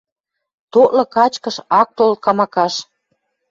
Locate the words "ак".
1.79-1.89